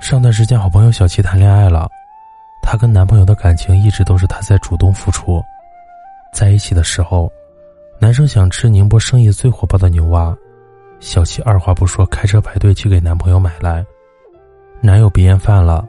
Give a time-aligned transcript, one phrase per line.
[0.00, 1.88] 上段时间，好朋友小七谈恋爱了。
[2.62, 5.42] 她跟男朋友的感情一直都是她在主动付出。
[6.32, 7.30] 在一起的时候，
[7.98, 10.34] 男生想吃宁波生意最火爆的牛蛙，
[11.00, 13.84] 小七二话不说，开车排队去给男朋友买来。
[14.80, 15.86] 男友鼻炎犯了，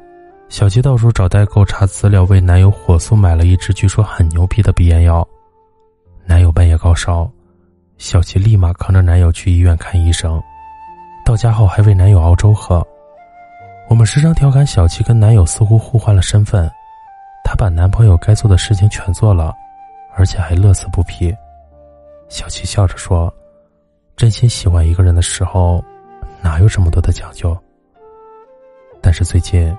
[0.50, 5.26] 小七到处找代购查资料，为男友火速买了一支据说很牛逼的鼻炎药。
[6.26, 7.30] 男友半夜高烧，
[7.98, 10.42] 小七立马扛着男友去医院看医生。
[11.24, 12.86] 到家后还为男友熬粥喝。
[13.90, 16.70] 我们时常调侃小七跟男友似乎互换了身份，
[17.44, 19.52] 她把男朋友该做的事情全做了，
[20.16, 21.36] 而且还乐此不疲。
[22.30, 23.34] 小七笑着说
[24.16, 25.84] ：“真心喜欢一个人的时候，
[26.40, 27.58] 哪有这么多的讲究？”
[29.02, 29.76] 但是最近，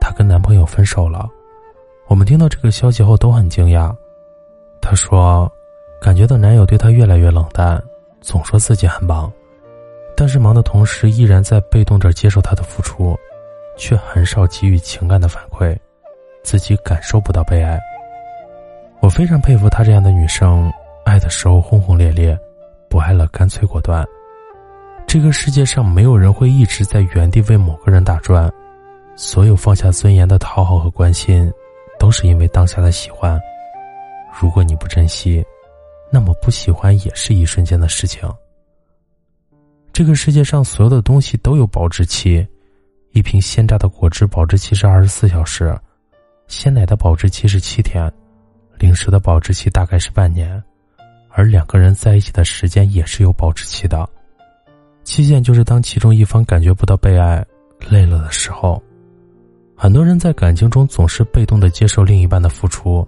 [0.00, 1.28] 她跟男朋友分手了。
[2.06, 3.94] 我们听到这个消息后都很惊讶。
[4.80, 5.52] 她说
[6.00, 7.80] ：“感觉到男友对她越来越冷淡，
[8.22, 9.30] 总说自己很忙，
[10.16, 13.14] 但是忙的同时依然在被动着接受他的付出。”
[13.76, 15.76] 却很少给予情感的反馈，
[16.42, 17.78] 自己感受不到被爱。
[19.00, 20.72] 我非常佩服她这样的女生，
[21.04, 22.38] 爱的时候轰轰烈烈，
[22.88, 24.04] 不爱了干脆果断。
[25.06, 28.50] 这个世界上没有人会一直在原地为某个人打转，
[29.16, 31.52] 所有放下尊严的讨好和关心，
[31.98, 33.38] 都是因为当下的喜欢。
[34.32, 35.44] 如果你不珍惜，
[36.10, 38.28] 那么不喜欢也是一瞬间的事情。
[39.92, 42.44] 这个世界上所有的东西都有保质期。
[43.14, 45.72] 一瓶鲜榨的果汁保质期是二十四小时，
[46.48, 48.12] 鲜奶的保质期是七天，
[48.76, 50.60] 零食的保质期大概是半年，
[51.28, 54.04] 而两个人在一起的时间也是有保质期的，
[55.04, 57.46] 期限就是当其中一方感觉不到被爱、
[57.88, 58.82] 累了的时候。
[59.76, 63.06] 很多人在感情中总是被动的接受另一半的付出，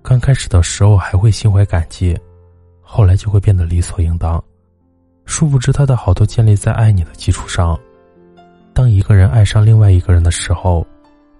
[0.00, 2.18] 刚开始的时候还会心怀感激，
[2.80, 4.42] 后来就会变得理所应当，
[5.26, 7.78] 殊不知他的好都建立在爱你的基础上。
[8.74, 10.84] 当一个人爱上另外一个人的时候，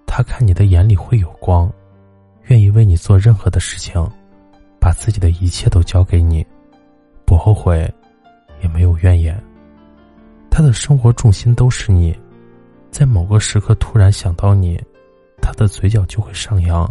[0.05, 1.71] 他看你的眼里会有光，
[2.43, 3.99] 愿意为你做任何的事情，
[4.79, 6.45] 把自己的一切都交给你，
[7.25, 7.91] 不后悔，
[8.61, 9.35] 也没有怨言。
[10.51, 12.15] 他的生活重心都是你，
[12.91, 14.79] 在某个时刻突然想到你，
[15.41, 16.87] 他的嘴角就会上扬。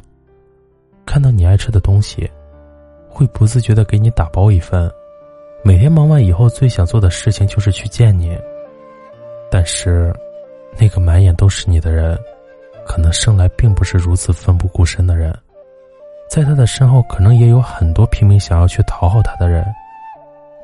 [1.07, 2.29] 看到你爱吃的东西，
[3.09, 4.91] 会不自觉的给你打包一份。
[5.63, 8.37] 每天忙完以后，最想做的事情就是去见你，
[9.49, 10.13] 但是。
[10.79, 12.19] 那个满眼都是你的人，
[12.87, 15.33] 可能生来并不是如此奋不顾身的人，
[16.29, 19.65] 在他的身后，可能也有很多拼命想要去讨好他的人，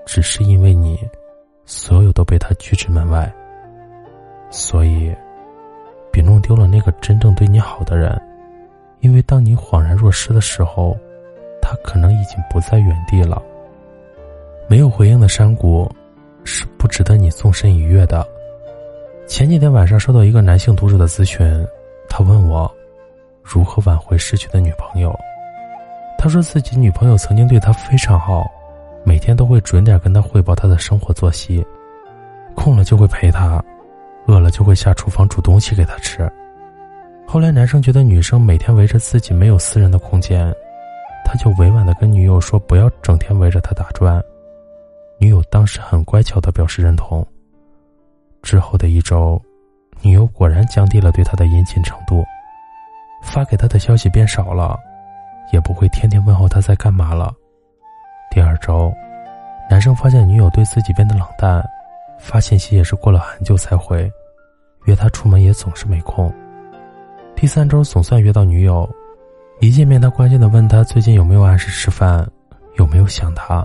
[0.06, 0.98] 只是因为你，
[1.66, 3.30] 所有都被他拒之门外。
[4.50, 5.14] 所以，
[6.10, 8.20] 别弄丢了那个真正对你好的人，
[9.00, 10.96] 因为当你恍然若失的时候，
[11.60, 13.42] 他可能已经不在原地了。
[14.66, 15.86] 没有回应的山谷，
[16.44, 18.26] 是不值得你纵身一跃的。
[19.28, 21.46] 前几天晚上收到一个男性读者的咨询，
[22.08, 22.74] 他问我
[23.42, 25.14] 如何挽回失去的女朋友。
[26.16, 28.50] 他说自己女朋友曾经对他非常好，
[29.04, 31.64] 每天都会准点跟他汇报他的生活作息，
[32.54, 33.62] 空了就会陪他，
[34.26, 36.26] 饿了就会下厨房煮东西给他吃。
[37.26, 40.50] 后来男生觉得女生每天围着自己没有私人的空间，
[41.22, 44.24] 他就委婉的跟女友说不要整天围着他打转。
[45.18, 47.24] 女友当时很乖巧的表示认同。
[48.42, 49.40] 之后的一周，
[50.00, 52.24] 女友果然降低了对他的殷勤程度，
[53.22, 54.78] 发给他的消息变少了，
[55.52, 57.34] 也不会天天问候他在干嘛了。
[58.30, 58.92] 第二周，
[59.70, 61.64] 男生发现女友对自己变得冷淡，
[62.18, 64.10] 发信息也是过了很久才回，
[64.84, 66.32] 约他出门也总是没空。
[67.34, 68.88] 第三周总算约到女友，
[69.60, 72.26] 一见面，他关心的问他最近有没有按时吃饭，
[72.76, 73.64] 有没有想他，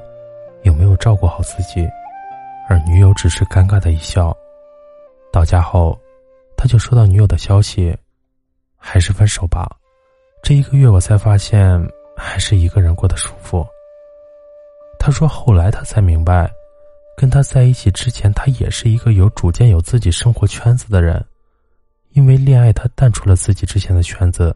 [0.64, 1.88] 有没有照顾好自己，
[2.68, 4.36] 而女友只是尴尬的一笑。
[5.34, 6.00] 到家后，
[6.56, 7.98] 他就收到女友的消息，
[8.78, 9.68] 还是分手吧。
[10.44, 11.84] 这一个月，我才发现
[12.16, 13.66] 还是一个人过得舒服。
[15.00, 16.48] 他说，后来他才明白，
[17.18, 21.26] 跟他在一起之前，他也是一个有主见、有自己生活圈子的人，
[22.12, 24.56] 因为恋爱，他淡出了自己之前的圈子。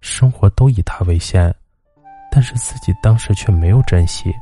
[0.00, 1.54] 生活都以他为先，
[2.32, 4.34] 但是自己当时却没有珍惜。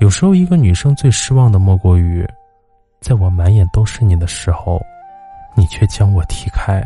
[0.00, 2.26] 有时候，一个女生最失望的莫过于，
[3.00, 4.80] 在我满眼都是你的时候，
[5.54, 6.82] 你却将我踢开。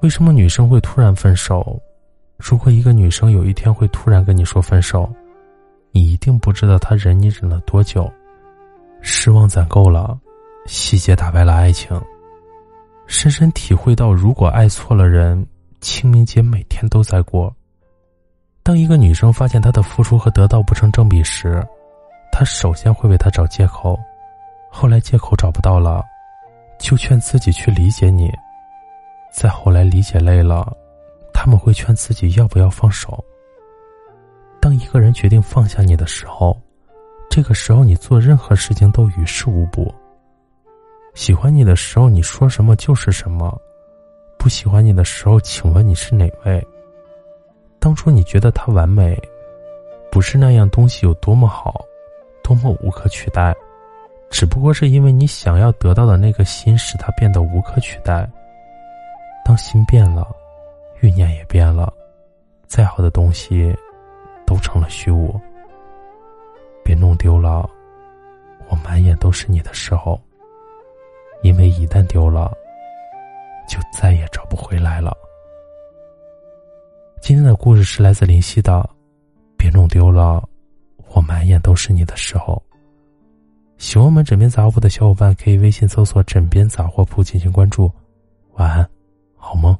[0.00, 1.80] 为什么女生会突然分手？
[2.36, 5.08] 如果一个女生有一天会突然跟你说分手，
[5.92, 8.10] 你一定不知道她忍你忍了多久。
[9.00, 10.18] 失望攒够了，
[10.66, 12.00] 细节打败了爱情。
[13.06, 15.46] 深深体会到，如果爱错了人。
[15.80, 17.52] 清明节每天都在过。
[18.62, 21.60] 当一个女生发现她的付出和得到不成正比时，
[22.30, 23.98] 她首先会为他找借口，
[24.74, 26.02] 后来借口找不到了，
[26.78, 28.32] 就劝自己去理解你。
[29.30, 30.66] 再后来理解累了，
[31.32, 33.22] 他们会劝自己要不要放手。
[34.60, 36.58] 当一个人决定放下你的时候，
[37.30, 39.94] 这个时候你做任何事情都于事无补。
[41.14, 43.56] 喜欢你的时候，你说什么就是什么。
[44.38, 46.66] 不喜欢你的时候，请问你是哪位？
[47.78, 49.20] 当初你觉得他完美，
[50.10, 51.84] 不是那样东西有多么好，
[52.42, 53.54] 多么无可取代，
[54.32, 58.28] 只不过是因为你想要得到的那个心使它变得无可取代。
[59.44, 60.26] 当心变了，
[61.00, 61.92] 欲念也变了，
[62.66, 63.76] 再好的东西，
[64.46, 65.38] 都成了虚无。
[66.82, 67.68] 别弄丢了，
[68.68, 70.18] 我满眼都是你的时候，
[71.42, 72.50] 因为一旦丢了。
[73.68, 75.16] 就再也找不回来了。
[77.22, 78.72] 今天的故事是来自林夕的，
[79.56, 80.46] 《别弄丢了
[81.14, 82.60] 我满眼都是你的时候》。
[83.82, 87.90] 喜欢我们枕边杂货铺的小伙伴可以微信搜索“枕边杂货铺”进行关注。
[88.52, 88.88] 晚安，
[89.36, 89.76] 好梦，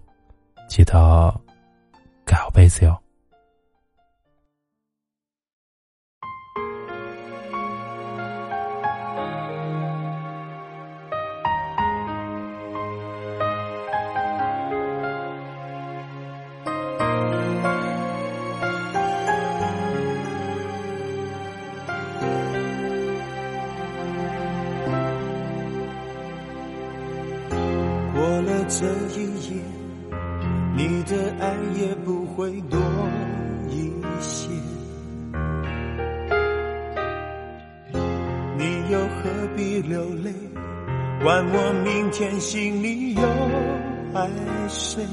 [0.67, 1.41] 记得
[2.25, 3.02] 盖好被子哟。
[28.75, 29.63] 这一夜，
[30.75, 32.81] 你的爱也不会多
[33.69, 34.49] 一些。
[38.57, 40.33] 你又何必流泪？
[41.23, 43.23] 管我明天心里又
[44.15, 44.31] 爱
[44.69, 45.05] 谁？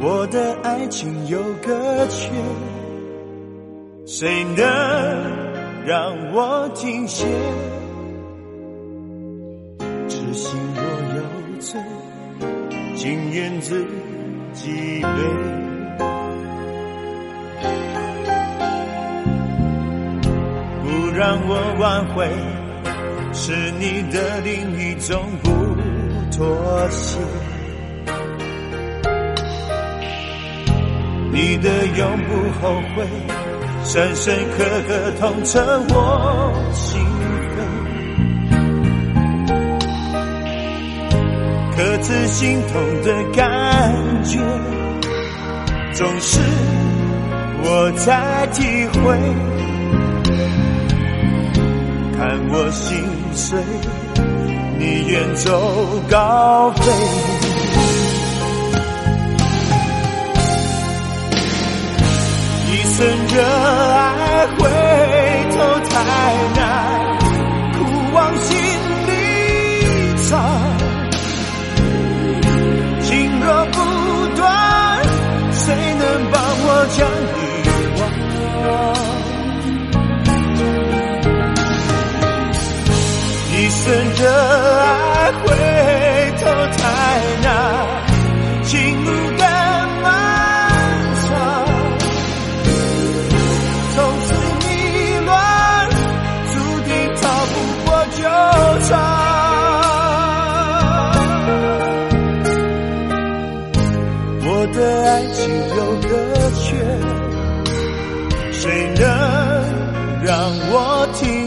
[0.00, 2.28] 我的爱情有个缺，
[4.04, 4.66] 谁能
[5.86, 7.24] 让我停歇？
[11.70, 11.80] 有罪，
[12.96, 13.86] 情愿自
[14.52, 15.08] 己背。
[20.82, 22.28] 不让我挽回，
[23.32, 25.50] 是你的另一种不
[26.36, 27.18] 妥协。
[31.32, 33.06] 你的永不后悔，
[33.84, 35.60] 深深刻刻痛彻
[35.90, 37.19] 我心。
[42.00, 43.44] 各自心痛的感
[44.24, 44.38] 觉，
[45.92, 46.40] 总是
[47.62, 49.18] 我在体会。
[52.16, 53.04] 看我心
[53.34, 53.58] 碎，
[54.78, 56.90] 你远走高飞。
[62.66, 64.46] 一生热爱，
[83.80, 85.46] 一生热爱，回
[86.36, 86.44] 头
[86.76, 86.78] 太
[87.42, 87.48] 难，
[88.62, 89.08] 情路
[89.38, 89.42] 更
[90.02, 90.04] 漫
[91.22, 91.28] 长。
[93.96, 94.28] 从此
[94.60, 94.62] 迷
[95.24, 95.32] 乱，
[96.52, 97.54] 注定逃不
[97.86, 98.20] 过纠
[98.86, 98.90] 缠。
[104.44, 105.40] 我的爱情
[105.78, 106.12] 有个
[106.60, 106.68] 缺，
[108.52, 108.60] 谁
[108.96, 109.02] 能
[110.22, 110.28] 让
[110.70, 110.74] 我
[111.14, 111.39] 停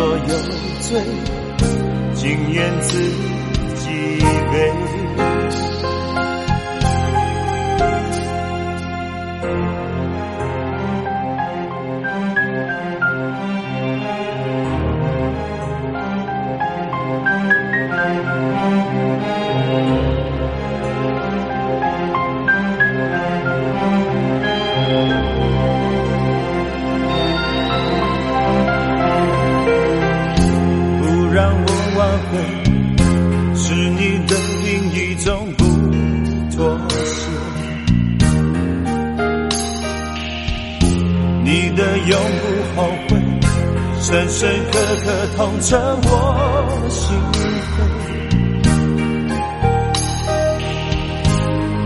[0.00, 0.24] 若有
[0.80, 1.02] 罪，
[2.14, 2.98] 竟怨自
[3.76, 4.18] 己
[4.50, 4.99] 悲。
[42.10, 43.10] 永不后悔，
[44.00, 44.74] 深深刻
[45.04, 46.08] 刻痛彻我
[46.90, 47.00] 心
[47.32, 47.38] 扉。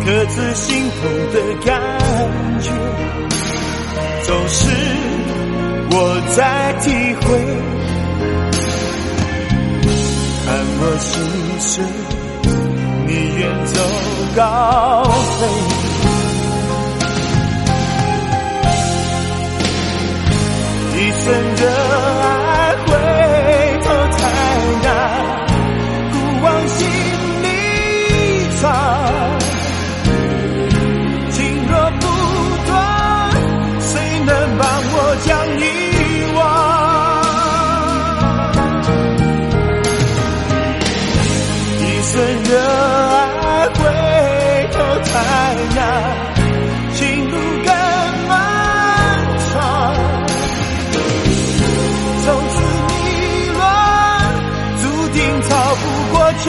[0.02, 1.69] 刻自心痛的感
[2.62, 2.71] 觉，
[4.23, 4.61] 总是
[5.90, 5.95] 我
[6.35, 6.88] 在体
[7.21, 7.26] 会。
[10.47, 10.49] 看
[10.81, 11.12] 我心
[11.61, 11.85] 碎，
[13.07, 13.75] 你远走
[14.35, 14.40] 高
[15.38, 15.83] 飞。
[21.25, 21.93] 真的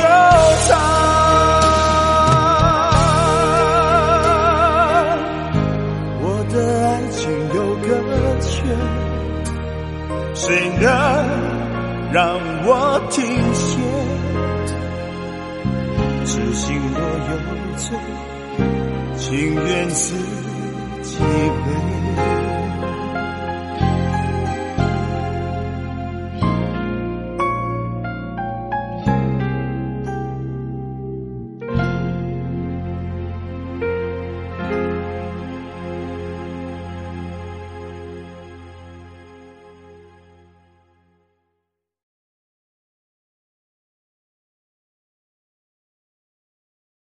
[0.06, 0.14] 不过
[0.58, 0.70] 秋长。
[6.22, 6.56] 我的
[6.88, 7.22] 爱情
[7.54, 7.88] 有个
[8.42, 8.54] 缺，
[10.34, 10.44] 谁
[10.80, 10.84] 能
[12.12, 12.18] 让
[12.66, 12.70] 我
[13.10, 13.16] 停
[13.54, 13.66] 歇？
[16.26, 17.34] 痴心若有
[17.78, 17.86] 罪，
[19.18, 20.16] 情愿自
[21.04, 21.24] 己背